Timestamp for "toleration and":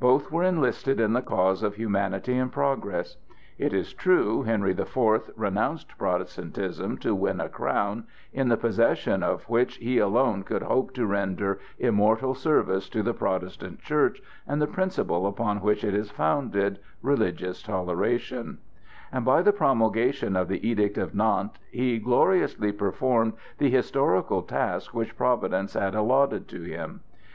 17.62-19.26